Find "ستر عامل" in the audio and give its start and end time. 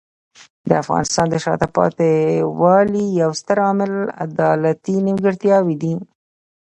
3.41-3.93